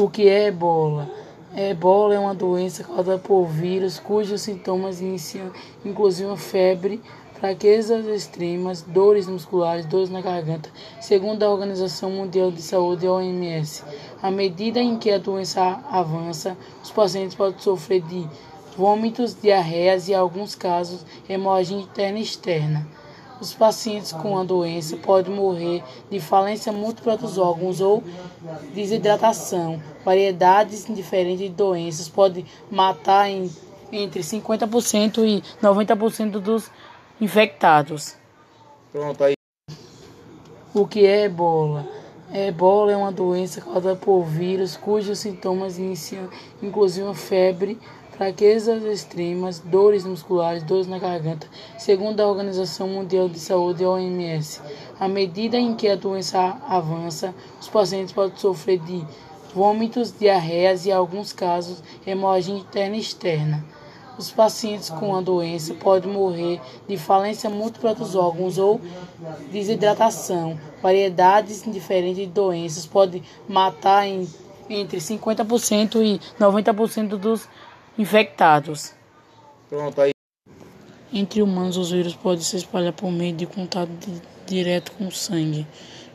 O 0.00 0.08
que 0.08 0.28
é 0.28 0.46
ebola? 0.46 1.10
Ebola 1.56 2.14
é 2.14 2.18
uma 2.20 2.32
doença 2.32 2.84
causada 2.84 3.18
por 3.18 3.46
vírus 3.46 3.98
cujos 3.98 4.42
sintomas 4.42 5.00
iniciam 5.00 5.50
inclusive 5.84 6.36
febre, 6.36 7.02
fraquezas 7.34 8.06
extremas, 8.06 8.80
dores 8.80 9.26
musculares, 9.26 9.84
dores 9.86 10.08
na 10.08 10.20
garganta, 10.20 10.70
segundo 11.00 11.42
a 11.42 11.50
Organização 11.50 12.12
Mundial 12.12 12.52
de 12.52 12.62
Saúde, 12.62 13.08
OMS. 13.08 13.82
À 14.22 14.30
medida 14.30 14.78
em 14.78 14.96
que 14.96 15.10
a 15.10 15.18
doença 15.18 15.80
avança, 15.90 16.56
os 16.80 16.92
pacientes 16.92 17.34
podem 17.34 17.58
sofrer 17.58 18.00
de 18.02 18.24
vômitos, 18.76 19.34
diarreias 19.34 20.08
e, 20.08 20.12
em 20.12 20.14
alguns 20.14 20.54
casos, 20.54 21.04
hemorragia 21.28 21.76
interna 21.76 22.20
e 22.20 22.22
externa. 22.22 22.86
Os 23.40 23.54
pacientes 23.54 24.12
com 24.12 24.36
a 24.36 24.42
doença 24.42 24.96
podem 24.96 25.32
morrer 25.34 25.82
de 26.10 26.18
falência 26.18 26.72
múltipla 26.72 27.16
dos 27.16 27.38
órgãos 27.38 27.80
ou 27.80 28.02
desidratação. 28.74 29.80
Variedades 30.04 30.86
diferentes 30.88 31.38
de 31.38 31.48
doenças 31.48 32.08
podem 32.08 32.44
matar 32.70 33.30
em, 33.30 33.50
entre 33.92 34.22
50% 34.22 35.18
e 35.24 35.42
90% 35.64 36.40
dos 36.40 36.70
infectados. 37.20 38.16
Pronto, 38.90 39.22
aí. 39.22 39.34
O 40.74 40.86
que 40.86 41.06
é 41.06 41.24
ebola? 41.24 41.97
Ebola 42.32 42.92
é 42.92 42.96
uma 42.96 43.10
doença 43.10 43.62
causada 43.62 43.96
por 43.96 44.22
vírus 44.22 44.76
cujos 44.76 45.18
sintomas 45.18 45.78
iniciam 45.78 46.28
inclusive 46.62 47.14
febre, 47.14 47.78
fraquezas 48.10 48.82
extremas, 48.82 49.60
dores 49.60 50.04
musculares, 50.04 50.62
dores 50.62 50.86
na 50.86 50.98
garganta, 50.98 51.46
segundo 51.78 52.20
a 52.20 52.26
Organização 52.26 52.86
Mundial 52.86 53.30
de 53.30 53.38
Saúde, 53.38 53.82
OMS. 53.82 54.60
À 55.00 55.08
medida 55.08 55.56
em 55.56 55.74
que 55.74 55.88
a 55.88 55.96
doença 55.96 56.58
avança, 56.68 57.34
os 57.58 57.68
pacientes 57.68 58.12
podem 58.12 58.36
sofrer 58.36 58.78
de 58.80 59.02
vômitos, 59.54 60.12
diarreias 60.12 60.84
e, 60.84 60.90
em 60.90 60.92
alguns 60.92 61.32
casos, 61.32 61.82
hemorragia 62.06 62.54
interna 62.54 62.96
e 62.96 63.00
externa. 63.00 63.64
Os 64.18 64.32
pacientes 64.32 64.90
com 64.90 65.14
a 65.14 65.20
doença 65.20 65.72
podem 65.74 66.12
morrer 66.12 66.60
de 66.88 66.98
falência 66.98 67.48
múltipla 67.48 67.94
dos 67.94 68.16
órgãos 68.16 68.58
ou 68.58 68.80
desidratação. 69.52 70.58
Variedades 70.82 71.62
diferentes 71.64 72.16
de 72.16 72.26
doenças 72.26 72.84
podem 72.84 73.22
matar 73.48 74.08
em, 74.08 74.28
entre 74.68 74.98
50% 74.98 76.02
e 76.02 76.20
90% 76.42 77.16
dos 77.16 77.48
infectados. 77.96 78.92
Pronto, 79.68 80.00
aí. 80.00 80.10
Entre 81.12 81.40
humanos, 81.40 81.76
os 81.76 81.92
vírus 81.92 82.14
podem 82.14 82.42
se 82.42 82.56
espalhar 82.56 82.92
por 82.92 83.12
meio 83.12 83.34
de 83.34 83.46
contato 83.46 83.88
de, 83.88 84.20
direto 84.46 84.92
com 84.92 85.10
sangue 85.10 85.64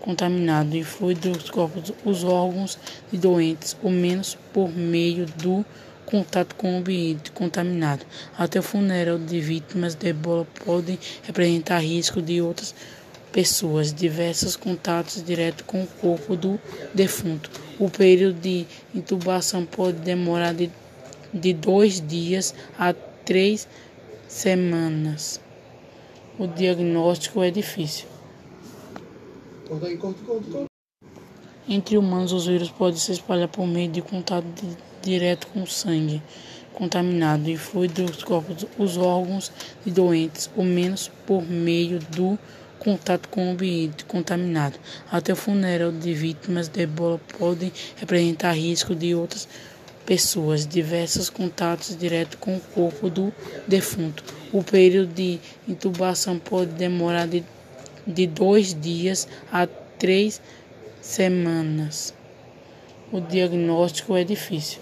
contaminado 0.00 0.74
e 0.74 0.82
fluido 0.82 1.32
dos 1.32 1.50
corpos, 1.50 1.92
os 2.04 2.24
órgãos 2.24 2.78
de 3.12 3.18
doentes, 3.18 3.76
ou 3.82 3.90
menos 3.90 4.36
por 4.52 4.70
meio 4.70 5.26
do 5.26 5.64
contato 6.10 6.54
com 6.54 6.74
o 6.74 6.78
ambiente 6.78 7.30
contaminado. 7.30 8.04
Até 8.36 8.58
o 8.58 8.62
funeral 8.62 9.18
de 9.18 9.40
vítimas 9.40 9.94
de 9.94 10.08
ebola 10.08 10.46
podem 10.64 10.98
representar 11.22 11.78
risco 11.78 12.20
de 12.20 12.40
outras 12.42 12.74
pessoas, 13.32 13.94
diversos 13.94 14.56
contatos 14.56 15.22
diretos 15.22 15.64
com 15.66 15.82
o 15.82 15.86
corpo 15.86 16.34
do 16.36 16.60
defunto. 16.92 17.50
O 17.78 17.88
período 17.88 18.40
de 18.40 18.66
intubação 18.94 19.64
pode 19.64 19.98
demorar 19.98 20.52
de 20.52 20.70
de 21.32 21.52
dois 21.52 22.00
dias 22.00 22.54
a 22.78 22.92
três 22.92 23.68
semanas. 24.28 25.40
O 26.38 26.46
diagnóstico 26.46 27.42
é 27.42 27.50
difícil. 27.50 28.06
Entre 31.72 31.96
humanos, 31.96 32.32
os 32.32 32.48
vírus 32.48 32.68
podem 32.68 32.98
se 32.98 33.12
espalhar 33.12 33.46
por 33.46 33.64
meio 33.64 33.88
de 33.88 34.02
contato 34.02 34.44
de, 34.44 34.76
direto 35.02 35.46
com 35.46 35.64
sangue 35.64 36.20
contaminado 36.74 37.48
e 37.48 37.56
fluido 37.56 38.06
dos 38.06 38.24
corpos, 38.24 38.66
os 38.76 38.96
órgãos 38.96 39.52
de 39.86 39.92
doentes, 39.92 40.50
ou 40.56 40.64
menos 40.64 41.12
por 41.24 41.48
meio 41.48 42.00
do 42.00 42.36
contato 42.80 43.28
com 43.28 43.46
o 43.46 43.50
ambiente 43.52 44.04
contaminado. 44.04 44.80
Até 45.12 45.32
o 45.32 45.36
funeral 45.36 45.92
de 45.92 46.12
vítimas 46.12 46.66
de 46.66 46.80
ebola 46.80 47.20
podem 47.38 47.72
representar 47.94 48.50
risco 48.52 48.92
de 48.92 49.14
outras 49.14 49.46
pessoas, 50.04 50.66
diversos 50.66 51.30
contatos 51.30 51.96
diretos 51.96 52.36
com 52.40 52.56
o 52.56 52.60
corpo 52.60 53.08
do 53.08 53.32
defunto. 53.68 54.24
O 54.52 54.64
período 54.64 55.14
de 55.14 55.38
intubação 55.68 56.36
pode 56.36 56.72
demorar 56.72 57.28
de, 57.28 57.44
de 58.04 58.26
dois 58.26 58.74
dias 58.74 59.28
a 59.52 59.68
três 60.00 60.40
semanas. 61.00 62.14
O 63.12 63.20
diagnóstico 63.20 64.16
é 64.16 64.24
difícil. 64.24 64.80